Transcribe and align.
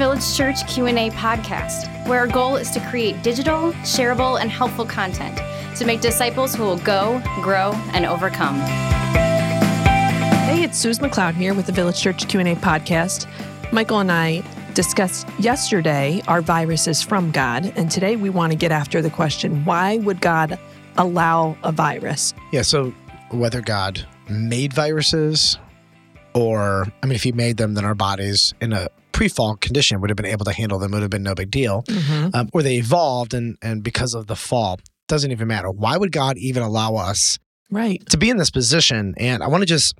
Village 0.00 0.34
Church 0.34 0.66
Q&A 0.66 1.10
podcast, 1.10 2.08
where 2.08 2.20
our 2.20 2.26
goal 2.26 2.56
is 2.56 2.70
to 2.70 2.80
create 2.88 3.22
digital, 3.22 3.72
shareable, 3.82 4.40
and 4.40 4.50
helpful 4.50 4.86
content 4.86 5.42
to 5.76 5.84
make 5.84 6.00
disciples 6.00 6.54
who 6.54 6.62
will 6.62 6.78
go, 6.78 7.20
grow, 7.42 7.72
and 7.92 8.06
overcome. 8.06 8.58
Hey, 10.46 10.62
it's 10.62 10.78
Suze 10.78 11.00
McLeod 11.00 11.34
here 11.34 11.52
with 11.52 11.66
the 11.66 11.72
Village 11.72 12.00
Church 12.00 12.26
Q&A 12.26 12.54
podcast. 12.56 13.26
Michael 13.74 13.98
and 13.98 14.10
I 14.10 14.42
discussed 14.72 15.28
yesterday 15.38 16.22
our 16.28 16.40
viruses 16.40 17.02
from 17.02 17.30
God, 17.30 17.70
and 17.76 17.90
today 17.90 18.16
we 18.16 18.30
want 18.30 18.52
to 18.52 18.56
get 18.56 18.72
after 18.72 19.02
the 19.02 19.10
question, 19.10 19.66
why 19.66 19.98
would 19.98 20.22
God 20.22 20.58
allow 20.96 21.58
a 21.62 21.72
virus? 21.72 22.32
Yeah, 22.52 22.62
so 22.62 22.94
whether 23.32 23.60
God 23.60 24.06
made 24.30 24.72
viruses 24.72 25.58
or 26.32 26.86
I 27.02 27.06
mean 27.06 27.16
if 27.16 27.22
he 27.22 27.32
made 27.32 27.58
them 27.58 27.74
then 27.74 27.84
our 27.84 27.94
bodies 27.94 28.54
in 28.62 28.72
a 28.72 28.88
pre-fall 29.20 29.54
condition 29.56 30.00
would 30.00 30.08
have 30.08 30.16
been 30.16 30.24
able 30.24 30.46
to 30.46 30.52
handle 30.52 30.78
them, 30.78 30.92
would 30.92 31.02
have 31.02 31.10
been 31.10 31.22
no 31.22 31.34
big 31.34 31.50
deal. 31.50 31.82
Mm-hmm. 31.82 32.34
Um, 32.34 32.48
or 32.54 32.62
they 32.62 32.76
evolved 32.76 33.34
and 33.34 33.58
and 33.60 33.82
because 33.84 34.14
of 34.14 34.28
the 34.28 34.34
fall, 34.34 34.80
doesn't 35.08 35.30
even 35.30 35.46
matter. 35.46 35.70
Why 35.70 35.98
would 35.98 36.10
God 36.10 36.38
even 36.38 36.62
allow 36.62 36.94
us 36.94 37.38
Right. 37.70 38.00
to 38.08 38.16
be 38.16 38.30
in 38.30 38.38
this 38.38 38.50
position? 38.50 39.12
And 39.18 39.42
I 39.42 39.48
want 39.48 39.60
to 39.60 39.66
just 39.66 39.94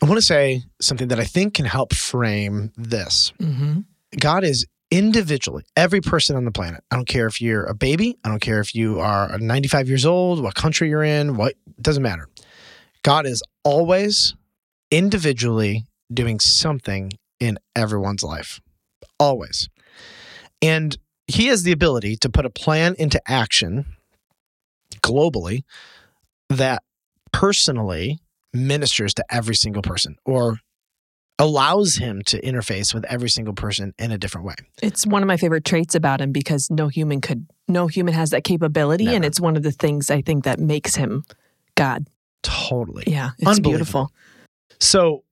I 0.00 0.06
want 0.06 0.18
to 0.18 0.22
say 0.22 0.62
something 0.80 1.08
that 1.08 1.18
I 1.18 1.24
think 1.24 1.54
can 1.54 1.64
help 1.64 1.92
frame 1.92 2.70
this. 2.76 3.32
Mm-hmm. 3.40 3.80
God 4.20 4.44
is 4.44 4.64
individually 4.92 5.64
every 5.76 6.00
person 6.00 6.36
on 6.36 6.44
the 6.44 6.52
planet. 6.52 6.84
I 6.92 6.94
don't 6.94 7.08
care 7.08 7.26
if 7.26 7.40
you're 7.40 7.64
a 7.64 7.74
baby, 7.74 8.16
I 8.24 8.28
don't 8.28 8.40
care 8.42 8.60
if 8.60 8.76
you 8.76 9.00
are 9.00 9.36
95 9.38 9.88
years 9.88 10.06
old, 10.06 10.40
what 10.40 10.54
country 10.54 10.88
you're 10.88 11.02
in, 11.02 11.36
what 11.36 11.54
doesn't 11.80 12.02
matter. 12.04 12.28
God 13.02 13.26
is 13.26 13.42
always 13.64 14.36
individually 14.92 15.86
doing 16.12 16.38
something 16.38 17.10
in 17.42 17.58
everyone's 17.74 18.22
life. 18.22 18.60
Always. 19.18 19.68
And 20.62 20.96
he 21.26 21.48
has 21.48 21.64
the 21.64 21.72
ability 21.72 22.16
to 22.18 22.30
put 22.30 22.46
a 22.46 22.50
plan 22.50 22.94
into 23.00 23.20
action 23.26 23.84
globally 25.02 25.64
that 26.48 26.84
personally 27.32 28.20
ministers 28.52 29.12
to 29.14 29.24
every 29.28 29.56
single 29.56 29.82
person 29.82 30.16
or 30.24 30.60
allows 31.40 31.96
him 31.96 32.22
to 32.26 32.40
interface 32.42 32.94
with 32.94 33.04
every 33.06 33.28
single 33.28 33.54
person 33.54 33.92
in 33.98 34.12
a 34.12 34.18
different 34.18 34.46
way. 34.46 34.54
It's 34.80 35.04
one 35.04 35.22
of 35.22 35.26
my 35.26 35.36
favorite 35.36 35.64
traits 35.64 35.96
about 35.96 36.20
him 36.20 36.30
because 36.30 36.70
no 36.70 36.86
human 36.86 37.20
could, 37.20 37.48
no 37.66 37.88
human 37.88 38.14
has 38.14 38.30
that 38.30 38.44
capability, 38.44 39.08
and 39.08 39.24
it's 39.24 39.40
one 39.40 39.56
of 39.56 39.64
the 39.64 39.72
things 39.72 40.10
I 40.10 40.22
think 40.22 40.44
that 40.44 40.60
makes 40.60 40.94
him 40.94 41.24
God. 41.74 42.06
Totally. 42.44 43.04
Yeah, 43.08 43.30
it's 43.38 43.58
beautiful. 43.58 44.12
So 44.78 45.24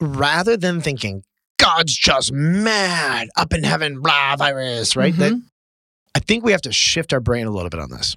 rather 0.00 0.56
than 0.56 0.80
thinking 0.80 1.24
God's 1.66 1.94
just 1.96 2.32
mad 2.32 3.28
up 3.36 3.52
in 3.52 3.64
heaven, 3.64 4.00
blah 4.00 4.36
virus, 4.36 4.96
right? 4.96 5.14
That 5.16 5.32
Mhm. 5.32 5.42
I 6.14 6.20
think 6.20 6.44
we 6.44 6.52
have 6.52 6.62
to 6.62 6.72
shift 6.72 7.12
our 7.12 7.20
brain 7.20 7.46
a 7.46 7.50
little 7.50 7.68
bit 7.70 7.80
on 7.80 7.90
this. 7.90 8.16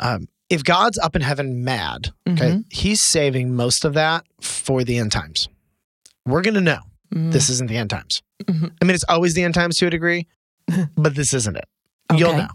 Um, 0.00 0.28
if 0.48 0.64
God's 0.64 0.96
up 0.98 1.14
in 1.16 1.22
heaven 1.22 1.64
mad, 1.64 2.12
okay, 2.28 2.50
Mhm. 2.52 2.64
He's 2.72 3.02
saving 3.02 3.54
most 3.54 3.84
of 3.84 3.94
that 3.94 4.24
for 4.40 4.84
the 4.84 4.96
end 4.98 5.12
times. 5.12 5.48
We're 6.24 6.42
gonna 6.42 6.60
know 6.60 6.80
Mm. 7.14 7.32
this 7.32 7.50
isn't 7.50 7.68
the 7.68 7.76
end 7.76 7.90
times. 7.90 8.22
Mhm. 8.44 8.72
I 8.80 8.84
mean, 8.84 8.94
it's 8.94 9.04
always 9.08 9.34
the 9.34 9.42
end 9.42 9.54
times 9.54 9.76
to 9.78 9.86
a 9.86 9.90
degree, 9.90 10.26
but 10.96 11.14
this 11.14 11.34
isn't 11.34 11.56
it. 11.56 11.68
You'll 12.16 12.36
know. 12.36 12.48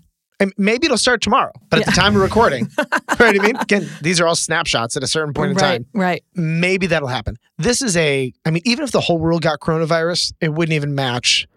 And 0.43 0.53
maybe 0.57 0.85
it'll 0.85 0.97
start 0.97 1.21
tomorrow, 1.21 1.51
but 1.69 1.79
at 1.79 1.85
the 1.85 1.91
time 1.91 2.15
of 2.15 2.21
recording, 2.21 2.69
right? 3.19 3.39
I 3.39 3.43
mean, 3.43 3.55
again, 3.55 3.89
these 4.01 4.19
are 4.21 4.27
all 4.27 4.35
snapshots 4.35 4.95
at 4.97 5.03
a 5.03 5.07
certain 5.07 5.33
point 5.33 5.51
in 5.51 5.57
right, 5.57 5.61
time 5.77 5.85
Right. 5.93 6.23
maybe 6.35 6.85
that'll 6.87 7.07
happen. 7.07 7.37
This 7.57 7.81
is 7.81 7.95
a, 7.97 8.31
I 8.45 8.51
mean, 8.51 8.61
even 8.65 8.83
if 8.83 8.91
the 8.91 8.99
whole 9.01 9.17
world 9.17 9.41
got 9.41 9.59
coronavirus, 9.59 10.33
it 10.41 10.53
wouldn't 10.53 10.73
even 10.73 10.93
match 10.95 11.47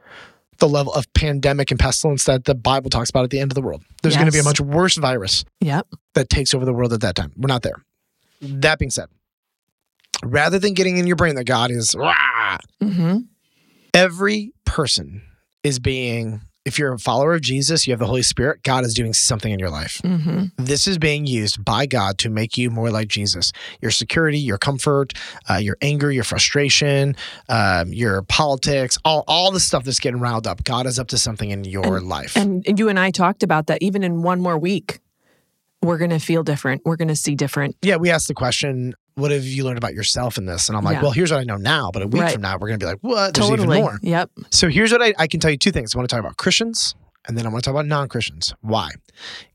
the 0.58 0.68
level 0.68 0.92
of 0.94 1.12
pandemic 1.12 1.70
and 1.70 1.78
pestilence 1.78 2.24
that 2.24 2.44
the 2.44 2.54
Bible 2.54 2.88
talks 2.88 3.10
about 3.10 3.24
at 3.24 3.30
the 3.30 3.40
end 3.40 3.50
of 3.50 3.54
the 3.56 3.60
world. 3.60 3.82
There's 4.02 4.14
going 4.14 4.26
to 4.26 4.32
be 4.32 4.38
a 4.38 4.42
much 4.44 4.60
worse 4.60 4.96
virus 4.96 5.44
Yep. 5.60 5.86
that 6.14 6.30
takes 6.30 6.54
over 6.54 6.64
the 6.64 6.72
world 6.72 6.92
at 6.94 7.00
that 7.02 7.14
time. 7.14 7.32
We're 7.36 7.48
not 7.48 7.62
there. 7.62 7.82
That 8.40 8.78
being 8.78 8.90
said, 8.90 9.08
rather 10.24 10.58
than 10.58 10.72
getting 10.74 10.96
in 10.96 11.06
your 11.06 11.16
brain 11.16 11.34
that 11.34 11.44
God 11.44 11.70
is, 11.70 11.94
Mm-hmm. 11.94 13.18
every 13.92 14.52
person 14.64 15.22
is 15.62 15.78
being, 15.78 16.40
if 16.66 16.78
you're 16.78 16.92
a 16.92 16.98
follower 16.98 17.34
of 17.34 17.40
Jesus, 17.40 17.86
you 17.86 17.92
have 17.92 18.00
the 18.00 18.06
Holy 18.06 18.22
Spirit, 18.22 18.64
God 18.64 18.84
is 18.84 18.92
doing 18.92 19.14
something 19.14 19.52
in 19.52 19.58
your 19.58 19.70
life. 19.70 20.00
Mm-hmm. 20.04 20.46
This 20.58 20.88
is 20.88 20.98
being 20.98 21.24
used 21.24 21.64
by 21.64 21.86
God 21.86 22.18
to 22.18 22.28
make 22.28 22.58
you 22.58 22.70
more 22.70 22.90
like 22.90 23.06
Jesus. 23.06 23.52
Your 23.80 23.92
security, 23.92 24.38
your 24.38 24.58
comfort, 24.58 25.12
uh, 25.48 25.54
your 25.54 25.76
anger, 25.80 26.10
your 26.10 26.24
frustration, 26.24 27.14
um, 27.48 27.92
your 27.92 28.22
politics, 28.22 28.98
all, 29.04 29.24
all 29.28 29.52
the 29.52 29.60
stuff 29.60 29.84
that's 29.84 30.00
getting 30.00 30.20
riled 30.20 30.48
up. 30.48 30.64
God 30.64 30.86
is 30.86 30.98
up 30.98 31.06
to 31.08 31.18
something 31.18 31.50
in 31.50 31.62
your 31.64 32.00
life. 32.00 32.36
And 32.36 32.66
and 32.66 32.78
you 32.78 32.88
and 32.88 32.98
I 32.98 33.12
talked 33.12 33.44
about 33.44 33.68
that. 33.68 33.80
Even 33.80 34.02
in 34.02 34.22
one 34.22 34.40
more 34.40 34.58
week, 34.58 34.98
we're 35.82 35.98
going 35.98 36.10
to 36.10 36.18
feel 36.18 36.42
different. 36.42 36.82
We're 36.84 36.96
going 36.96 37.08
to 37.08 37.16
see 37.16 37.36
different. 37.36 37.76
yeah, 37.82 37.96
we 37.96 38.10
asked 38.10 38.26
the 38.26 38.34
question, 38.34 38.94
what 39.16 39.30
have 39.30 39.44
you 39.44 39.64
learned 39.64 39.78
about 39.78 39.94
yourself 39.94 40.36
in 40.38 40.44
this? 40.46 40.68
And 40.68 40.76
I'm 40.76 40.84
like, 40.84 40.96
Yeah. 40.96 41.02
well, 41.02 41.10
here's 41.10 41.30
what 41.32 41.40
I 41.40 41.44
know 41.44 41.56
now. 41.56 41.90
But 41.92 42.02
a 42.02 42.06
week 42.06 42.22
Right. 42.22 42.32
from 42.34 42.42
now, 42.42 42.54
we're 42.58 42.68
going 42.68 42.78
to 42.78 42.84
be 42.84 42.88
like, 42.88 42.98
what? 43.00 43.34
There's 43.34 43.48
totally. 43.48 43.78
even 43.78 43.82
more. 43.82 43.98
Yep. 44.02 44.30
So 44.50 44.68
here's 44.68 44.92
what 44.92 45.02
I, 45.02 45.14
I 45.18 45.26
can 45.26 45.40
tell 45.40 45.50
you 45.50 45.56
two 45.56 45.72
things. 45.72 45.94
I 45.94 45.98
want 45.98 46.08
to 46.08 46.14
talk 46.14 46.20
about 46.24 46.36
Christians 46.36 46.94
and 47.26 47.36
then 47.36 47.46
I 47.46 47.48
want 47.48 47.64
to 47.64 47.68
talk 47.70 47.74
about 47.74 47.86
non 47.86 48.08
Christians. 48.08 48.54
Why? 48.60 48.90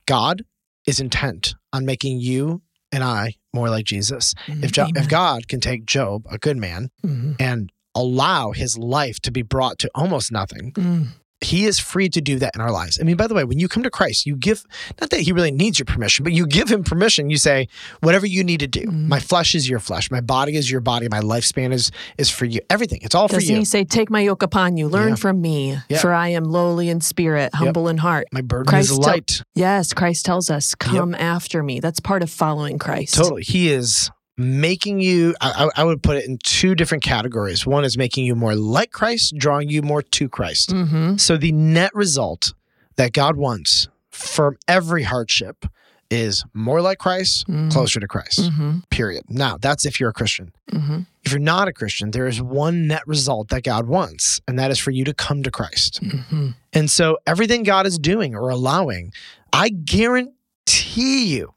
God 0.07 0.43
is 0.87 0.99
intent 0.99 1.53
on 1.71 1.85
making 1.85 2.19
you 2.19 2.61
and 2.91 3.03
I 3.03 3.35
more 3.53 3.69
like 3.69 3.85
Jesus. 3.85 4.33
If, 4.47 4.71
jo- 4.71 4.87
if 4.95 5.07
God 5.07 5.47
can 5.47 5.59
take 5.61 5.85
Job, 5.85 6.25
a 6.29 6.37
good 6.37 6.57
man, 6.57 6.89
Mhm. 7.05 7.35
and 7.39 7.71
allow 7.93 8.51
his 8.51 8.77
life 8.77 9.19
to 9.21 9.31
be 9.31 9.41
brought 9.43 9.77
to 9.79 9.89
almost 9.93 10.31
nothing, 10.31 10.71
Mm. 10.73 11.07
He 11.41 11.65
is 11.65 11.79
free 11.79 12.07
to 12.09 12.21
do 12.21 12.37
that 12.39 12.55
in 12.55 12.61
our 12.61 12.71
lives. 12.71 12.99
I 12.99 13.03
mean, 13.03 13.17
by 13.17 13.27
the 13.27 13.33
way, 13.33 13.43
when 13.43 13.59
you 13.59 13.67
come 13.67 13.83
to 13.83 13.89
Christ, 13.89 14.25
you 14.25 14.35
give, 14.35 14.63
not 14.99 15.09
that 15.09 15.21
he 15.21 15.31
really 15.31 15.51
needs 15.51 15.79
your 15.79 15.85
permission, 15.87 16.23
but 16.23 16.33
you 16.33 16.45
give 16.45 16.69
him 16.71 16.83
permission. 16.83 17.29
You 17.29 17.37
say, 17.37 17.67
whatever 18.01 18.25
you 18.25 18.43
need 18.43 18.59
to 18.61 18.67
do. 18.67 18.81
Mm. 18.81 19.07
My 19.07 19.19
flesh 19.19 19.55
is 19.55 19.67
your 19.67 19.79
flesh. 19.79 20.11
My 20.11 20.21
body 20.21 20.55
is 20.55 20.69
your 20.69 20.81
body. 20.81 21.07
My 21.09 21.19
lifespan 21.19 21.71
is 21.73 21.91
is 22.17 22.29
for 22.29 22.45
you. 22.45 22.59
Everything. 22.69 22.99
It's 23.01 23.15
all 23.15 23.27
for 23.27 23.35
Doesn't 23.35 23.49
you. 23.49 23.57
he 23.59 23.65
say, 23.65 23.83
"Take 23.83 24.09
my 24.09 24.21
yoke 24.21 24.43
upon 24.43 24.77
you, 24.77 24.87
learn 24.87 25.09
Yeah. 25.09 25.15
from 25.15 25.41
me, 25.41 25.77
Yeah. 25.89 25.97
for 25.99 26.13
I 26.13 26.29
am 26.29 26.43
lowly 26.43 26.89
in 26.89 27.01
spirit, 27.01 27.53
humble 27.55 27.87
in 27.87 27.97
heart." 27.97 28.27
My 28.31 28.41
burden 28.41 28.67
Christ 28.67 28.91
is 28.91 28.97
light. 28.99 29.41
Yes, 29.55 29.93
Christ 29.93 30.25
tells 30.25 30.49
us, 30.49 30.75
"Come 30.75 31.15
after 31.15 31.63
me." 31.63 31.79
That's 31.79 31.99
part 31.99 32.21
of 32.23 32.29
following 32.29 32.77
Christ. 32.77 33.15
Totally. 33.15 33.43
He 33.43 33.71
is 33.71 34.09
making 34.41 34.99
you, 34.99 35.35
I, 35.41 35.69
I 35.75 35.83
would 35.83 36.01
put 36.03 36.17
it 36.17 36.25
in 36.25 36.37
two 36.43 36.75
different 36.75 37.03
categories. 37.03 37.65
One 37.65 37.83
is 37.85 37.97
making 37.97 38.25
you 38.25 38.35
more 38.35 38.55
like 38.55 38.91
Christ, 38.91 39.35
drawing 39.37 39.69
you 39.69 39.81
more 39.81 40.01
to 40.01 40.29
Christ. 40.29 40.69
Mm-hmm. 40.69 41.17
So 41.17 41.37
the 41.37 41.51
net 41.51 41.93
result 41.93 42.53
that 42.95 43.13
God 43.13 43.35
wants 43.37 43.87
from 44.09 44.57
every 44.67 45.03
hardship 45.03 45.65
is 46.09 46.43
more 46.53 46.81
like 46.81 46.97
Christ, 46.99 47.47
Mm. 47.47 47.71
closer 47.71 47.99
to 48.01 48.07
Christ. 48.07 48.39
Mm-hmm. 48.41 48.79
Period. 48.89 49.23
Now, 49.29 49.57
that's 49.57 49.85
if 49.85 49.97
you're 49.97 50.09
a 50.09 50.13
Christian. 50.13 50.51
Mm-hmm. 50.69 50.99
If 51.23 51.31
you're 51.31 51.39
not 51.39 51.69
a 51.69 51.73
Christian, 51.73 52.11
there 52.11 52.27
is 52.27 52.41
one 52.41 52.85
net 52.87 53.03
result 53.07 53.47
that 53.49 53.63
God 53.63 53.87
wants, 53.87 54.41
and 54.45 54.59
that 54.59 54.71
is 54.71 54.77
for 54.79 54.91
you 54.91 55.05
to 55.05 55.13
come 55.13 55.41
to 55.43 55.51
Christ. 55.51 56.01
Mm-hmm. 56.03 56.49
And 56.73 56.91
so 56.91 57.17
everything 57.25 57.63
God 57.63 57.85
is 57.87 57.97
doing 57.97 58.35
or 58.35 58.49
allowing, 58.49 59.13
I 59.53 59.69
guarantee 59.69 61.25
you, 61.27 61.53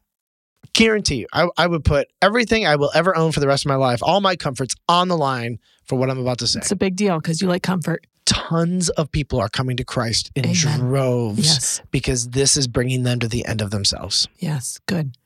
guarantee 0.74 1.16
you, 1.16 1.26
I, 1.32 1.48
I 1.56 1.66
would 1.66 1.84
put 1.84 2.08
everything 2.20 2.66
I 2.66 2.76
will 2.76 2.90
ever 2.94 3.16
own 3.16 3.32
for 3.32 3.40
the 3.40 3.46
rest 3.46 3.64
of 3.64 3.68
my 3.70 3.76
life, 3.76 4.00
all 4.02 4.20
my 4.20 4.36
comforts 4.36 4.74
on 4.88 5.08
the 5.08 5.16
line 5.16 5.58
for 5.86 5.96
what 5.98 6.10
I'm 6.10 6.18
about 6.18 6.38
to 6.38 6.46
say. 6.46 6.58
It's 6.60 6.70
a 6.72 6.76
big 6.76 6.96
deal 6.96 7.18
because 7.18 7.40
you 7.40 7.48
like 7.48 7.62
comfort. 7.62 8.06
Tons 8.26 8.88
of 8.90 9.10
people 9.12 9.38
are 9.40 9.48
coming 9.48 9.76
to 9.76 9.84
Christ 9.84 10.30
in 10.34 10.46
Amen. 10.46 10.54
droves 10.80 11.44
Yes. 11.44 11.82
because 11.90 12.30
this 12.30 12.56
is 12.56 12.66
bringing 12.68 13.02
them 13.02 13.18
to 13.20 13.28
the 13.28 13.44
end 13.46 13.60
of 13.60 13.70
themselves. 13.70 14.28
Yes. 14.38 14.78
Good. 14.86 15.16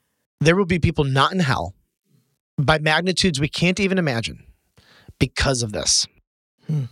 There 0.41 0.55
will 0.55 0.65
be 0.65 0.79
people 0.79 1.03
not 1.05 1.31
in 1.33 1.39
hell 1.39 1.73
by 2.57 2.79
magnitudes 2.79 3.39
we 3.39 3.47
can't 3.47 3.79
even 3.79 3.97
imagine 3.97 4.43
because 5.17 5.63
of 5.63 5.71
this. 5.71 6.05
Hmm. 6.67 6.85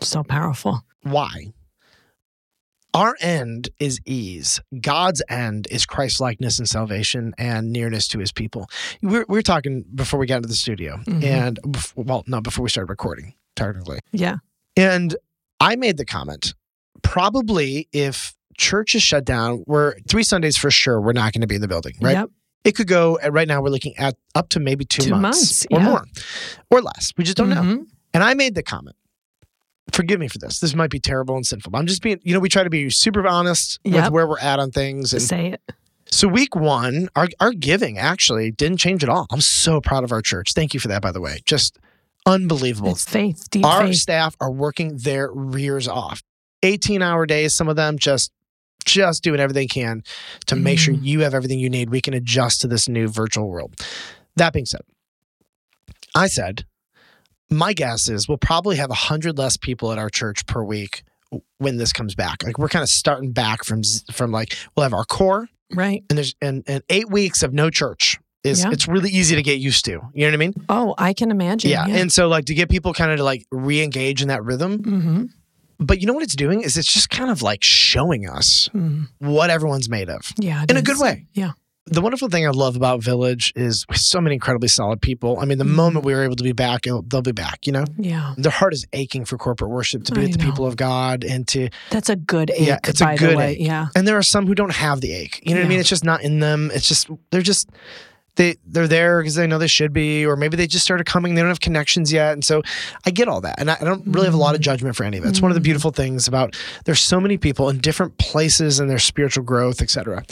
So 0.00 0.24
powerful. 0.24 0.82
Why? 1.02 1.52
Our 2.94 3.16
end 3.20 3.70
is 3.80 4.00
ease. 4.06 4.60
God's 4.80 5.20
end 5.28 5.66
is 5.70 5.84
Christ 5.84 6.20
likeness 6.20 6.58
and 6.60 6.68
salvation 6.68 7.34
and 7.36 7.72
nearness 7.72 8.06
to 8.08 8.20
his 8.20 8.30
people. 8.32 8.68
We 9.02 9.18
were, 9.18 9.26
we 9.28 9.36
were 9.38 9.42
talking 9.42 9.84
before 9.94 10.20
we 10.20 10.26
got 10.26 10.36
into 10.36 10.48
the 10.48 10.54
studio, 10.54 10.98
Mhm. 11.04 11.24
and 11.24 11.58
bef- 11.62 11.92
well, 11.96 12.22
no, 12.28 12.40
before 12.40 12.62
we 12.62 12.68
started 12.70 12.90
recording, 12.90 13.34
technically. 13.56 13.98
Yeah. 14.12 14.36
And 14.76 15.16
I 15.60 15.74
made 15.76 15.96
the 15.96 16.04
comment 16.04 16.54
probably 17.02 17.88
if 17.92 18.34
church 18.56 18.94
is 18.94 19.02
shut 19.02 19.24
down, 19.24 19.64
we're 19.66 19.94
three 20.08 20.22
Sundays 20.22 20.56
for 20.56 20.70
sure, 20.70 21.00
we're 21.00 21.12
not 21.12 21.32
going 21.32 21.40
to 21.42 21.46
be 21.46 21.56
in 21.56 21.60
the 21.60 21.68
building, 21.68 21.94
right? 22.00 22.12
Yep. 22.12 22.30
It 22.64 22.72
could 22.76 22.86
go, 22.86 23.18
uh, 23.22 23.30
right 23.30 23.46
now, 23.46 23.60
we're 23.60 23.68
looking 23.70 23.96
at 23.98 24.16
up 24.34 24.48
to 24.50 24.60
maybe 24.60 24.84
two, 24.84 25.02
Two 25.02 25.10
months, 25.10 25.22
months, 25.22 25.66
or 25.70 25.80
yeah. 25.80 25.84
more 25.84 26.04
or 26.70 26.80
less. 26.80 27.12
We 27.18 27.24
just 27.24 27.36
don't 27.36 27.50
know. 27.50 27.56
Mhm. 27.60 27.86
And 28.14 28.22
I 28.24 28.34
made 28.34 28.54
the 28.54 28.62
comment. 28.62 28.96
Forgive 29.94 30.18
me 30.20 30.28
for 30.28 30.38
this. 30.38 30.58
This 30.58 30.74
might 30.74 30.90
be 30.90 30.98
terrible 31.00 31.36
and 31.36 31.46
sinful. 31.46 31.70
But 31.70 31.78
I'm 31.78 31.86
just 31.86 32.02
being, 32.02 32.20
you 32.24 32.34
know, 32.34 32.40
we 32.40 32.48
try 32.48 32.64
to 32.64 32.70
be 32.70 32.90
super 32.90 33.26
honest 33.26 33.78
with 33.84 34.10
where 34.10 34.26
we're 34.26 34.38
at 34.40 34.58
on 34.58 34.70
things. 34.70 35.12
And 35.12 35.22
Say 35.22 35.52
it. 35.52 35.60
so 36.10 36.26
week 36.28 36.56
one, 36.56 37.08
our, 37.14 37.28
our 37.40 37.52
giving 37.52 37.96
actually 37.98 38.50
didn't 38.50 38.78
change 38.78 39.02
at 39.04 39.08
all. 39.08 39.26
I'm 39.30 39.40
so 39.40 39.80
proud 39.80 40.02
of 40.04 40.10
our 40.12 40.20
church. 40.20 40.52
Thank 40.52 40.74
you 40.74 40.80
for 40.80 40.88
that, 40.88 41.00
by 41.00 41.12
the 41.12 41.20
way. 41.20 41.38
Just 41.46 41.78
unbelievable. 42.26 42.90
It's 42.90 43.04
faith, 43.08 43.48
deep 43.50 43.64
Our 43.64 43.86
faith. 43.86 43.96
staff 43.96 44.36
are 44.40 44.50
working 44.50 44.96
their 44.98 45.30
rears 45.32 45.86
off. 45.86 46.22
18 46.62 47.00
hour 47.02 47.24
days, 47.26 47.54
some 47.54 47.68
of 47.68 47.76
them 47.76 47.98
just 47.98 48.32
just 48.86 49.22
doing 49.22 49.40
everything 49.40 49.62
they 49.62 49.66
can 49.66 50.02
to 50.46 50.56
make 50.56 50.78
sure 50.78 50.92
Mm. 50.92 51.04
you 51.04 51.20
have 51.20 51.32
everything 51.34 51.58
you 51.58 51.70
need. 51.70 51.88
We 51.88 52.02
can 52.02 52.12
adjust 52.14 52.60
to 52.62 52.68
this 52.68 52.86
new 52.88 53.08
virtual 53.08 53.48
world. 53.48 53.74
That 54.36 54.52
being 54.52 54.66
said, 54.66 54.82
I 56.14 56.26
said, 56.26 56.64
my 57.50 57.72
guess 57.72 58.08
is 58.08 58.28
we'll 58.28 58.38
probably 58.38 58.76
have 58.76 58.88
100 58.90 59.36
less 59.38 59.56
people 59.56 59.92
at 59.92 59.98
our 59.98 60.10
church 60.10 60.46
per 60.46 60.62
week 60.62 61.02
when 61.58 61.76
this 61.76 61.92
comes 61.92 62.14
back. 62.14 62.42
Like 62.44 62.58
we're 62.58 62.68
kind 62.68 62.82
of 62.82 62.88
starting 62.88 63.32
back 63.32 63.64
from 63.64 63.82
from 64.12 64.30
like 64.32 64.56
we'll 64.76 64.84
have 64.84 64.94
our 64.94 65.04
core 65.04 65.48
Right. 65.74 66.04
and 66.08 66.16
there's 66.18 66.34
and, 66.40 66.62
and 66.66 66.82
8 66.88 67.10
weeks 67.10 67.42
of 67.42 67.52
no 67.52 67.70
church 67.70 68.18
is 68.44 68.62
Yeah. 68.62 68.70
it's 68.72 68.86
really 68.86 69.10
easy 69.10 69.34
to 69.36 69.42
get 69.42 69.58
used 69.58 69.84
to. 69.86 69.92
You 69.92 70.00
know 70.14 70.26
what 70.26 70.34
I 70.34 70.36
mean? 70.36 70.54
Oh, 70.68 70.94
I 70.98 71.12
can 71.12 71.30
imagine. 71.30 71.70
Yeah. 71.70 71.86
Yeah. 71.86 71.96
And 71.96 72.12
so 72.12 72.28
like 72.28 72.44
to 72.46 72.54
get 72.54 72.68
people 72.68 72.92
kind 72.92 73.10
of 73.10 73.18
to 73.18 73.24
like 73.24 73.44
re-engage 73.50 74.22
in 74.22 74.28
that 74.28 74.44
rhythm. 74.44 74.78
mm-hmm. 74.82 75.24
But 75.80 76.00
you 76.00 76.06
know 76.06 76.12
what 76.14 76.22
it's 76.22 76.36
doing 76.36 76.62
is 76.62 76.76
it's 76.76 76.92
just 76.92 77.10
kind 77.10 77.30
of 77.30 77.42
like 77.42 77.64
showing 77.64 78.28
us 78.28 78.68
mm 78.74 79.08
what 79.18 79.50
everyone's 79.50 79.88
made 79.88 80.08
of 80.08 80.32
Yeah. 80.38 80.64
in 80.68 80.76
a 80.76 80.82
good 80.82 80.98
way. 81.00 81.26
Yeah. 81.32 81.52
The 81.86 82.00
wonderful 82.00 82.28
thing 82.30 82.46
I 82.46 82.50
love 82.50 82.76
about 82.76 83.02
Village 83.02 83.52
is 83.54 83.84
so 83.92 84.18
many 84.18 84.34
incredibly 84.34 84.68
solid 84.68 85.02
people. 85.02 85.38
I 85.38 85.44
mean, 85.44 85.58
the 85.58 85.64
Mhm. 85.64 85.74
moment 85.74 86.04
we 86.06 86.14
were 86.14 86.24
able 86.24 86.36
to 86.36 86.42
be 86.42 86.52
back, 86.52 86.84
they'll 86.84 87.02
be 87.02 87.32
back, 87.32 87.66
you 87.66 87.72
know? 87.74 87.84
Yeah. 87.98 88.32
Their 88.38 88.52
heart 88.52 88.72
is 88.72 88.86
aching 88.94 89.26
for 89.26 89.36
corporate 89.36 89.70
worship 89.70 90.02
to 90.04 90.12
be 90.12 90.20
I 90.22 90.24
with 90.24 90.32
the 90.38 90.44
people 90.44 90.66
of 90.66 90.76
God 90.76 91.24
and 91.24 91.46
to 91.48 91.68
That's 91.90 92.08
a 92.08 92.16
good 92.16 92.50
ache, 92.50 92.66
Yeah, 92.66 92.78
it's 92.86 93.02
a 93.02 93.14
good 93.16 93.32
the 93.32 93.36
way. 93.36 93.52
ache. 93.52 93.58
Yeah. 93.60 93.88
and 93.94 94.08
there 94.08 94.16
are 94.16 94.22
some 94.22 94.46
who 94.46 94.54
don't 94.54 94.72
have 94.72 95.02
the 95.02 95.12
ache. 95.12 95.40
You 95.44 95.54
know 95.54 95.60
what 95.60 95.66
I 95.66 95.68
mean? 95.68 95.80
It's 95.80 95.88
just 95.90 96.04
not 96.04 96.22
in 96.22 96.40
them. 96.40 96.70
It's 96.72 96.88
just 96.88 97.08
they're 97.30 97.42
just 97.42 97.68
they 98.36 98.56
they're 98.66 98.88
there 98.88 99.20
because 99.20 99.34
they 99.36 99.46
know 99.46 99.58
they 99.58 99.66
should 99.66 99.92
be, 99.92 100.24
or 100.26 100.36
maybe 100.36 100.56
they 100.56 100.66
just 100.66 100.84
started 100.84 101.04
coming. 101.06 101.34
They 101.34 101.40
don't 101.40 101.48
have 101.50 101.60
connections 101.60 102.12
yet, 102.12 102.32
and 102.32 102.44
so 102.44 102.62
I 103.06 103.10
get 103.10 103.28
all 103.28 103.40
that, 103.42 103.58
and 103.58 103.70
I, 103.70 103.76
I 103.80 103.84
don't 103.84 104.02
really 104.06 104.26
have 104.26 104.34
a 104.34 104.38
lot 104.38 104.54
of 104.54 104.60
judgment 104.60 104.96
for 104.96 105.04
any 105.04 105.18
of 105.18 105.24
it. 105.24 105.28
It's 105.28 105.40
one 105.42 105.50
of 105.50 105.54
the 105.54 105.60
Mm. 105.60 105.64
beautiful 105.64 105.90
things 105.92 106.28
about 106.28 106.56
there's 106.84 107.00
so 107.00 107.18
many 107.20 107.36
people 107.38 107.68
in 107.70 107.78
different 107.78 108.18
places 108.18 108.80
in 108.80 108.88
their 108.88 108.98
spiritual 108.98 109.44
growth, 109.44 109.80
etc. 109.80 110.24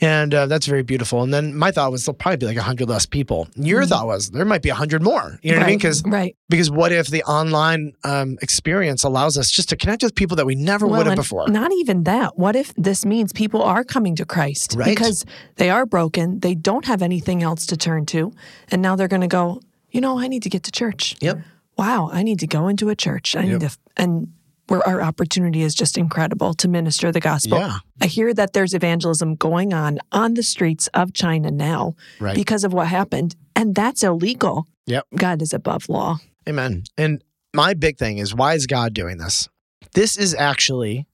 And 0.00 0.34
uh, 0.34 0.46
that's 0.46 0.66
very 0.66 0.82
beautiful. 0.82 1.22
And 1.22 1.32
then 1.32 1.54
my 1.54 1.70
thought 1.70 1.90
was 1.92 2.04
there'll 2.04 2.16
probably 2.16 2.38
be 2.38 2.46
like 2.46 2.56
hundred 2.58 2.88
less 2.88 3.06
people. 3.06 3.48
Your 3.56 3.82
Mhm. 3.82 3.88
thought 3.88 4.06
was 4.06 4.30
there 4.30 4.44
might 4.44 4.62
be 4.62 4.68
hundred 4.70 5.02
more. 5.02 5.38
You 5.42 5.52
know 5.52 5.58
what 5.58 5.64
I 5.64 5.68
mean? 5.70 5.78
Because 5.78 6.02
right. 6.04 6.36
because 6.48 6.70
what 6.70 6.92
if 6.92 7.06
the 7.08 7.22
online 7.24 7.92
um, 8.04 8.36
experience 8.42 9.04
allows 9.04 9.38
us 9.38 9.50
just 9.50 9.68
to 9.70 9.76
connect 9.76 10.02
with 10.02 10.14
people 10.14 10.36
that 10.36 10.46
we 10.46 10.54
never 10.54 10.86
would 10.86 11.06
have 11.06 11.16
before? 11.16 11.48
Not 11.48 11.72
even 11.72 12.04
that. 12.04 12.38
What 12.38 12.56
if 12.56 12.74
this 12.76 13.04
means 13.06 13.32
people 13.32 13.62
are 13.62 13.84
coming 13.84 14.16
to 14.16 14.24
Christ 14.24 14.74
Right. 14.76 14.86
because 14.86 15.24
they 15.56 15.70
are 15.70 15.86
broken, 15.86 16.40
they 16.40 16.54
don't 16.54 16.84
have 16.86 17.00
anything 17.00 17.42
else 17.44 17.66
to 17.66 17.76
turn 17.76 18.06
to, 18.06 18.32
and 18.70 18.82
now 18.82 18.96
they're 18.96 19.06
going 19.08 19.20
to 19.22 19.28
go, 19.28 19.60
you 19.90 20.00
know, 20.00 20.18
I 20.18 20.26
need 20.26 20.42
to 20.42 20.50
get 20.50 20.64
to 20.64 20.72
church. 20.72 21.16
Yep. 21.20 21.38
Wow, 21.78 22.10
I 22.12 22.22
need 22.24 22.40
to 22.40 22.46
go 22.48 22.66
into 22.68 22.88
a 22.88 22.96
church. 22.96 23.36
I 23.36 23.42
Yep. 23.42 23.48
need 23.60 23.68
to, 23.68 23.76
and 23.96 24.32
where 24.66 24.86
our 24.88 25.02
opportunity 25.02 25.60
is 25.62 25.74
just 25.74 25.98
incredible 25.98 26.54
to 26.54 26.68
minister 26.68 27.12
the 27.12 27.20
gospel. 27.20 27.58
Yeah. 27.58 27.78
I 28.00 28.06
hear 28.06 28.32
that 28.32 28.54
there's 28.54 28.72
evangelism 28.74 29.34
going 29.34 29.74
on 29.74 29.98
on 30.10 30.34
the 30.34 30.42
streets 30.42 30.88
of 30.94 31.12
China 31.12 31.50
now 31.50 31.94
Right. 32.18 32.34
because 32.34 32.64
of 32.64 32.72
what 32.72 32.86
happened, 32.88 33.36
and 33.54 33.74
that's 33.74 34.02
illegal. 34.02 34.66
Yep. 34.86 35.06
God 35.16 35.42
is 35.42 35.52
above 35.52 35.88
law. 35.88 36.18
Amen. 36.48 36.84
And 36.96 37.22
my 37.52 37.74
big 37.74 37.98
thing 37.98 38.18
is 38.18 38.34
why 38.34 38.54
is 38.54 38.66
God 38.66 38.94
doing 38.94 39.18
this? 39.18 39.48
This 39.94 40.16
is 40.16 40.34
actually, 40.34 41.06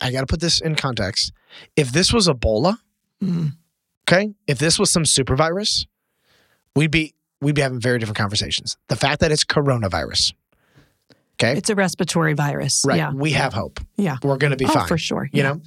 I 0.00 0.10
got 0.12 0.20
to 0.20 0.26
put 0.26 0.40
this 0.40 0.60
in 0.60 0.74
context. 0.76 1.32
If 1.76 1.92
this 1.92 2.12
was 2.12 2.28
Ebola, 2.28 2.78
Mm. 3.22 3.56
Okay, 4.10 4.32
if 4.46 4.58
this 4.58 4.78
was 4.78 4.90
some 4.90 5.04
super 5.04 5.36
virus, 5.36 5.86
we'd 6.74 6.90
be 6.90 7.14
we'd 7.40 7.54
be 7.54 7.60
having 7.62 7.80
very 7.80 7.98
different 7.98 8.16
conversations. 8.18 8.76
The 8.88 8.96
fact 8.96 9.20
that 9.20 9.30
it's 9.30 9.44
coronavirus, 9.44 10.32
okay, 11.40 11.56
It's 11.56 11.70
a 11.70 11.76
respiratory 11.76 12.34
virus. 12.34 12.82
right? 12.86 12.96
Yeah. 12.96 13.12
We 13.14 13.30
have 13.32 13.52
hope. 13.52 13.78
Yeah. 13.96 14.16
we're 14.24 14.38
going 14.38 14.50
to 14.50 14.56
be 14.56 14.64
oh, 14.64 14.68
fine. 14.70 14.88
for 14.88 14.98
sure. 14.98 15.28
You 15.32 15.42
Yeah. 15.42 15.52
know, 15.52 15.60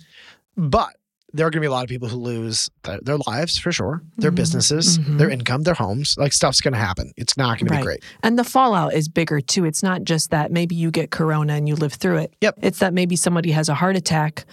but 0.57 0.89
there 1.33 1.47
are 1.47 1.49
going 1.49 1.59
to 1.59 1.61
be 1.61 1.67
a 1.67 1.71
lot 1.71 1.83
of 1.83 1.87
people 1.89 2.09
who 2.09 2.17
lose 2.17 2.69
their, 2.83 2.99
their 3.01 3.17
lives 3.25 3.57
for 3.57 3.71
sure, 3.71 4.01
their 4.17 4.33
Mhm. 4.33 4.35
businesses, 4.35 4.99
Mhm. 4.99 5.17
their 5.17 5.29
income, 5.29 5.61
their 5.63 5.75
homes. 5.75 6.15
Like 6.17 6.33
stuff's 6.33 6.59
going 6.59 6.73
to 6.73 6.79
happen. 6.79 7.13
It's 7.15 7.37
not 7.37 7.57
going 7.57 7.67
to 7.69 7.73
Right. 7.75 7.79
be 7.79 7.85
great. 7.85 8.03
And 8.21 8.37
the 8.37 8.43
fallout 8.43 8.93
is 8.93 9.07
bigger 9.07 9.39
too. 9.39 9.63
It's 9.63 9.81
not 9.81 10.03
just 10.03 10.31
that 10.31 10.51
maybe 10.51 10.75
you 10.75 10.91
get 10.91 11.09
corona 11.09 11.53
and 11.53 11.69
you 11.69 11.75
live 11.77 11.93
through 11.93 12.17
it. 12.17 12.33
Yep. 12.41 12.55
It's 12.61 12.79
that 12.79 12.93
maybe 12.93 13.15
somebody 13.15 13.51
has 13.51 13.69
a 13.69 13.75
heart 13.75 13.95
attack 13.95 14.43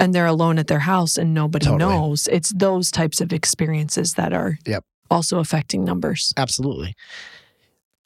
and 0.00 0.12
they're 0.14 0.26
alone 0.26 0.58
at 0.58 0.66
their 0.66 0.80
house 0.80 1.16
and 1.16 1.32
nobody 1.32 1.66
Totally. 1.66 1.78
knows. 1.94 2.26
It's 2.32 2.52
those 2.56 2.90
types 2.90 3.20
of 3.20 3.32
experiences 3.32 4.14
that 4.14 4.32
are 4.32 4.58
Yep. 4.66 4.84
also 5.10 5.38
affecting 5.38 5.84
numbers. 5.84 6.32
Absolutely. 6.36 6.94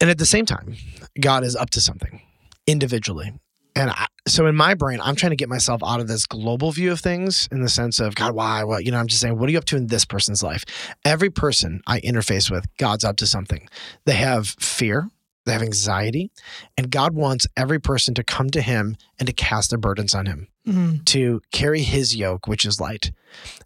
And 0.01 0.11
at 0.11 0.19
the 0.19 0.27
same 0.27 0.45
time, 0.45 0.77
God 1.19 1.45
is 1.45 1.57
up 1.57 1.71
to 1.71 1.81
something 1.81 2.21
individually. 2.67 3.33
And 3.77 3.91
I, 3.91 4.07
so 4.29 4.47
in 4.47 4.55
my 4.55 4.75
brain, 4.75 5.01
I'm 5.03 5.17
trying 5.17 5.31
to 5.31 5.37
get 5.37 5.49
myself 5.49 5.83
out 5.85 6.01
of 6.01 6.07
this 6.09 6.27
global 6.27 6.71
view 6.73 6.93
of 6.93 7.01
things 7.01 7.49
in 7.51 7.61
the 7.63 7.69
sense 7.69 7.99
of, 7.99 8.15
God, 8.15 8.33
why? 8.35 8.63
What? 8.65 8.85
You 8.85 8.93
know, 8.93 8.99
I'm 8.99 9.09
just 9.09 9.21
saying, 9.21 9.39
what 9.39 9.49
are 9.49 9.53
you 9.53 9.59
up 9.59 9.65
to 9.67 9.77
in 9.77 9.89
this 9.89 10.05
person's 10.05 10.43
life? 10.43 10.65
Every 11.05 11.31
person 11.31 11.81
I 11.87 12.01
interface 12.01 12.51
with, 12.51 12.67
God's 12.79 13.05
up 13.05 13.17
to 13.17 13.27
something. 13.27 13.69
They 14.05 14.15
have 14.15 14.47
fear, 14.61 15.09
they 15.45 15.53
have 15.53 15.63
anxiety, 15.63 16.31
and 16.77 16.91
God 16.91 17.15
wants 17.15 17.47
every 17.57 17.81
person 17.81 18.15
to 18.15 18.25
come 18.25 18.51
to 18.51 18.61
Him 18.61 18.97
and 19.19 19.27
to 19.27 19.33
cast 19.33 19.71
their 19.71 19.79
burdens 19.79 20.15
on 20.15 20.27
Him 20.27 20.49
Mm. 20.67 21.05
to 21.05 21.43
carry 21.53 21.83
his 21.83 22.17
yoke 22.17 22.47
which 22.49 22.65
is 22.65 22.81
light. 22.81 23.13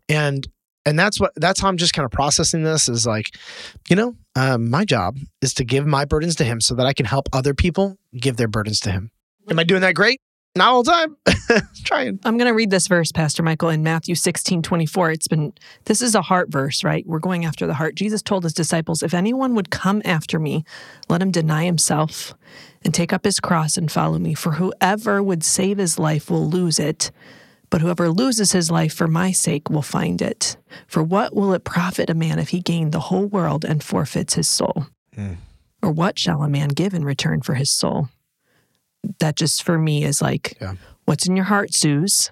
And 0.09 0.49
and 0.85 0.99
that's 0.99 1.21
what 1.21 1.33
that's 1.37 1.61
how 1.61 1.69
i'm 1.69 1.77
just 1.77 1.93
kind 1.93 2.05
of 2.05 2.11
processing 2.11 2.65
this 2.65 2.89
is 2.89 3.07
like 3.07 3.37
you 3.89 3.95
know 3.95 4.17
um, 4.35 4.69
my 4.69 4.85
job 4.85 5.17
is 5.41 5.55
to 5.55 5.65
give 5.65 5.87
my 5.87 6.05
burdens 6.05 6.35
to 6.37 6.45
him 6.45 6.61
so 6.61 6.75
that 6.75 6.87
i 6.87 6.93
can 6.93 7.07
help 7.07 7.29
other 7.33 7.55
people 7.55 7.99
give 8.19 8.37
their 8.37 8.49
burdens 8.49 8.81
to 8.81 8.91
him. 8.91 9.11
Am 9.49 9.59
i 9.61 9.65
doing 9.65 9.83
that 9.83 9.95
great 9.95 10.21
not 10.55 10.69
all 10.69 10.83
the 10.83 10.91
time 10.91 11.17
trying 11.85 12.19
I'm 12.25 12.37
going 12.37 12.49
to 12.49 12.55
read 12.55 12.71
this 12.71 12.89
verse, 12.89 13.13
Pastor 13.13 13.43
Michael, 13.43 13.69
in 13.69 13.83
Matthew 13.83 14.15
16 14.15 14.63
24. 14.63 15.13
It's 15.13 15.29
been, 15.29 15.53
this 15.85 16.03
is 16.03 16.15
a 16.15 16.23
heart 16.23 16.51
verse, 16.51 16.85
right? 16.85 17.07
We're 17.07 17.19
going 17.19 17.45
after 17.45 17.67
the 17.67 17.75
heart. 17.75 17.95
Jesus 17.95 18.23
told 18.23 18.45
his 18.45 18.53
disciples, 18.53 19.03
If 19.03 19.15
anyone 19.15 19.55
would 19.55 19.71
come 19.71 20.03
after 20.05 20.39
me, 20.39 20.65
let 21.09 21.23
him 21.23 21.31
deny 21.31 21.65
himself 21.65 22.35
and 22.83 22.93
take 22.93 23.13
up 23.13 23.25
his 23.25 23.41
cross 23.41 23.77
and 23.77 23.91
follow 23.91 24.19
me. 24.19 24.35
For 24.35 24.53
whoever 24.53 25.23
would 25.23 25.45
save 25.45 25.79
his 25.79 25.99
life 25.99 26.31
will 26.31 26.49
lose 26.49 26.79
it, 26.79 27.11
but 27.71 27.81
whoever 27.81 28.09
loses 28.09 28.53
his 28.53 28.71
life 28.71 28.95
for 28.95 29.07
my 29.07 29.33
sake 29.33 29.71
will 29.71 29.83
find 29.83 30.23
it. 30.23 30.57
For 30.87 31.03
what 31.03 31.35
will 31.35 31.53
it 31.53 31.65
profit 31.65 32.11
a 32.11 32.15
man 32.15 32.39
if 32.39 32.49
he 32.49 32.61
gain 32.61 32.91
the 32.91 33.01
whole 33.01 33.27
world 33.27 33.65
and 33.65 33.83
forfeits 33.83 34.35
his 34.35 34.49
soul? 34.49 34.87
Hmm. 35.15 35.35
Or 35.83 35.93
what 35.93 36.19
shall 36.19 36.43
a 36.43 36.49
man 36.49 36.71
give 36.71 36.95
in 36.95 37.05
return 37.05 37.41
for 37.43 37.55
his 37.55 37.71
soul? 37.71 38.09
That 39.21 39.37
just 39.37 39.63
for 39.63 39.79
me 39.79 40.05
is 40.05 40.21
like, 40.23 40.57
Yeah. 40.61 40.75
what's 41.05 41.27
in 41.27 41.37
your 41.37 41.45
heart, 41.47 41.73
Suze? 41.75 42.31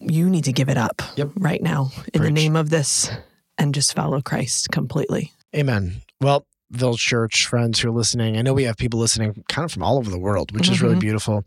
You 0.00 0.30
need 0.30 0.44
to 0.44 0.52
give 0.52 0.68
it 0.68 0.76
up 0.78 1.02
Yep. 1.16 1.30
right 1.36 1.62
now 1.62 1.90
in 2.12 2.22
the 2.22 2.30
name 2.30 2.56
of 2.56 2.70
this 2.70 3.10
and 3.58 3.74
just 3.74 3.94
follow 3.94 4.20
Christ 4.20 4.68
completely. 4.70 5.32
amen 5.54 6.02
well 6.20 6.44
village 6.72 6.98
church 6.98 7.46
friends 7.46 7.78
who 7.78 7.88
are 7.88 7.92
listening 7.92 8.36
i 8.36 8.42
know 8.42 8.52
we 8.52 8.64
have 8.64 8.76
people 8.76 8.98
listening 8.98 9.44
kind 9.48 9.64
of 9.64 9.70
from 9.70 9.84
all 9.84 9.98
over 9.98 10.10
the 10.10 10.18
world 10.18 10.50
which 10.50 10.68
is 10.68 10.82
really 10.82 10.96
Mhm. 10.96 11.00
beautiful 11.00 11.44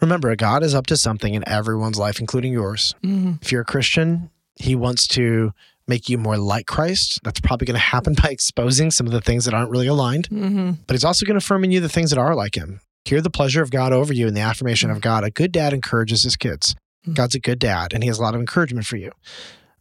remember 0.00 0.34
god 0.34 0.62
is 0.62 0.74
up 0.74 0.86
to 0.86 0.96
something 0.96 1.34
in 1.34 1.46
everyone's 1.46 1.98
life 1.98 2.20
including 2.20 2.54
yours 2.54 2.94
Mhm. 3.04 3.38
if 3.42 3.52
you're 3.52 3.60
a 3.60 3.66
Christian, 3.66 4.30
he 4.56 4.74
wants 4.74 5.06
to 5.08 5.52
make 5.86 6.08
you 6.08 6.16
more 6.16 6.38
like 6.38 6.66
Christ. 6.66 7.20
That's 7.22 7.40
probably 7.40 7.66
going 7.66 7.74
to 7.74 7.80
happen 7.80 8.14
by 8.22 8.30
exposing 8.30 8.90
some 8.90 9.06
of 9.06 9.12
the 9.12 9.20
things 9.20 9.44
that 9.44 9.52
aren't 9.54 9.70
really 9.70 9.86
aligned, 9.88 10.28
Mhm. 10.30 10.78
but 10.86 10.94
he's 10.94 11.04
also 11.04 11.26
going 11.26 11.34
to 11.38 11.44
affirm 11.44 11.64
in 11.64 11.70
you 11.70 11.80
the 11.80 11.88
things 11.90 12.08
that 12.10 12.18
are 12.18 12.34
like 12.34 12.54
him. 12.56 12.80
Hear 13.08 13.22
the 13.22 13.30
pleasure 13.30 13.62
of 13.62 13.70
God 13.70 13.94
over 13.94 14.12
you 14.12 14.26
and 14.26 14.36
the 14.36 14.42
affirmation 14.42 14.90
of 14.90 15.00
God. 15.00 15.24
A 15.24 15.30
good 15.30 15.50
dad 15.50 15.72
encourages 15.72 16.24
his 16.24 16.36
kids. 16.36 16.74
Mm. 17.06 17.14
God's 17.14 17.34
a 17.34 17.40
good 17.40 17.58
dad, 17.58 17.94
and 17.94 18.02
he 18.02 18.08
has 18.08 18.18
a 18.18 18.22
lot 18.22 18.34
of 18.34 18.40
encouragement 18.40 18.84
for 18.86 18.96
you. 18.98 19.12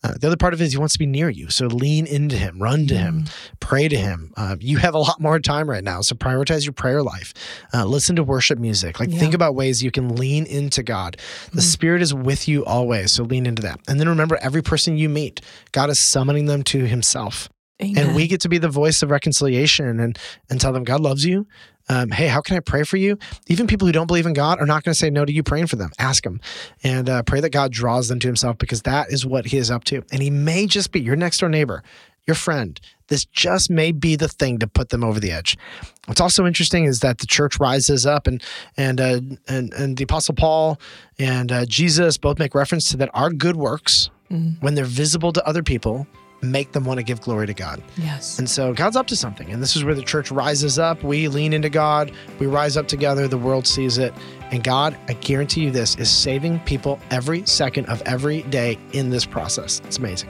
Uh, 0.02 0.14
the 0.18 0.28
other 0.28 0.38
part 0.38 0.54
of 0.54 0.62
it 0.62 0.66
is 0.66 0.72
he 0.72 0.78
wants 0.78 0.94
to 0.94 1.00
be 1.00 1.06
near 1.08 1.28
you. 1.28 1.50
So 1.50 1.66
lean 1.66 2.06
into 2.06 2.38
him, 2.38 2.62
run 2.62 2.88
to 2.88 2.96
him, 2.96 3.26
pray 3.60 3.90
to 3.90 3.98
him. 3.98 4.32
Uh, 4.38 4.56
you 4.62 4.78
have 4.78 4.94
a 4.94 5.00
lot 5.00 5.20
more 5.20 5.40
time 5.40 5.70
right 5.70 5.84
now. 5.84 6.00
So 6.02 6.16
prioritize 6.16 6.64
your 6.66 6.72
prayer 6.74 7.04
life. 7.04 7.34
Uh, 7.74 7.84
listen 7.84 8.16
to 8.16 8.24
worship 8.24 8.60
music. 8.60 9.00
Like 9.00 9.12
Yeah. 9.12 9.20
think 9.20 9.34
about 9.34 9.56
ways 9.56 9.84
you 9.84 9.92
can 9.92 10.16
lean 10.16 10.46
into 10.46 10.82
God. 10.84 11.18
The 11.52 11.62
Mhm. 11.62 11.66
Spirit 11.66 12.02
is 12.04 12.14
with 12.14 12.48
you 12.48 12.64
always. 12.64 13.12
So 13.12 13.24
lean 13.24 13.46
into 13.48 13.62
that. 13.64 13.80
And 13.90 14.00
then 14.00 14.08
remember, 14.08 14.38
every 14.40 14.62
person 14.62 14.98
you 14.98 15.10
meet, 15.10 15.42
God 15.74 15.90
is 15.90 16.00
summoning 16.00 16.46
them 16.46 16.64
to 16.66 16.86
himself. 16.86 17.50
Amen. 17.82 17.98
And 18.08 18.16
we 18.16 18.28
get 18.28 18.42
to 18.42 18.50
be 18.50 18.60
the 18.60 18.70
voice 18.70 19.02
of 19.02 19.10
reconciliation 19.12 20.00
and, 20.00 20.18
and 20.50 20.62
tell 20.62 20.74
them 20.74 20.84
God 20.84 21.02
loves 21.02 21.26
you. 21.26 21.48
Um, 21.90 22.12
hey, 22.12 22.28
how 22.28 22.42
can 22.42 22.58
I 22.58 22.60
pray 22.60 22.84
for 22.84 22.98
you? 22.98 23.18
Even 23.48 23.66
people 23.68 23.88
who 23.88 23.92
don't 23.94 24.08
believe 24.08 24.26
in 24.26 24.34
God 24.34 24.60
are 24.60 24.66
not 24.66 24.84
going 24.84 24.94
to 24.94 25.00
say 25.00 25.10
no 25.10 25.24
to 25.26 25.32
you 25.32 25.44
praying 25.44 25.68
for 25.68 25.78
them. 25.78 25.92
Ask 26.00 26.24
them 26.24 26.42
and 26.84 27.10
uh, 27.10 27.24
pray 27.24 27.40
that 27.42 27.52
God 27.52 27.72
draws 27.72 28.10
them 28.10 28.20
to 28.20 28.28
himself 28.28 28.58
because 28.58 28.82
that 28.84 29.12
is 29.12 29.26
what 29.26 29.46
he 29.48 29.58
is 29.58 29.72
up 29.72 29.84
to. 29.86 30.04
And 30.12 30.22
he 30.22 30.30
may 30.30 30.68
just 30.68 30.92
be 30.92 31.00
your 31.00 31.16
next 31.16 31.40
door 31.40 31.50
neighbor, 31.50 31.84
your 32.26 32.36
friend. 32.36 32.80
This 33.08 33.24
just 33.24 33.70
may 33.70 33.94
be 33.94 34.18
the 34.18 34.28
thing 34.28 34.60
to 34.60 34.68
put 34.68 34.90
them 34.90 35.02
over 35.02 35.18
the 35.20 35.32
edge. 35.32 35.58
What's 36.08 36.20
also 36.20 36.46
interesting 36.46 36.84
is 36.84 37.00
that 37.00 37.20
the 37.20 37.26
church 37.26 37.58
rises 37.58 38.06
up 38.06 38.28
and 38.28 38.44
and 38.76 39.00
uh, 39.00 39.22
and 39.48 39.74
and 39.74 39.96
the 39.96 40.04
apostle 40.04 40.36
Paul 40.36 40.78
and 41.18 41.50
uh, 41.54 41.66
Jesus 41.66 42.18
both 42.18 42.38
make 42.38 42.54
reference 42.54 42.90
to 42.92 42.98
that 42.98 43.10
our 43.14 43.30
good 43.32 43.56
works 43.56 44.10
Mhm. 44.30 44.62
when 44.62 44.76
they're 44.76 44.84
visible 44.84 45.32
to 45.32 45.48
other 45.48 45.64
people 45.64 46.06
make 46.42 46.72
them 46.72 46.86
want 46.86 47.00
to 47.00 47.04
give 47.04 47.22
glory 47.22 47.48
to 47.48 47.54
God. 47.54 47.82
Yes. 47.98 48.40
And 48.40 48.50
so 48.50 48.74
God's 48.74 48.96
up 48.96 49.08
to 49.08 49.16
something. 49.16 49.52
And 49.52 49.62
this 49.62 49.76
is 49.76 49.84
where 49.84 49.96
the 49.96 50.02
church 50.02 50.32
rises 50.32 50.78
up. 50.78 51.04
We 51.04 51.28
lean 51.28 51.54
into 51.54 51.70
God. 51.70 52.12
We 52.40 52.48
rise 52.48 52.78
up 52.78 52.88
together. 52.88 53.28
The 53.28 53.38
world 53.38 53.68
sees 53.68 53.98
it. 53.98 54.14
And 54.52 54.64
God, 54.64 54.98
I 55.08 55.14
guarantee 55.14 55.62
you 55.62 55.72
this, 55.72 55.96
is 55.96 56.10
saving 56.10 56.60
people 56.62 57.00
every 57.12 57.46
second 57.46 57.88
of 57.88 58.02
every 58.06 58.44
day 58.44 58.78
in 58.94 59.10
this 59.10 59.26
process. 59.26 59.82
It's 59.86 59.98
amazing. 59.98 60.30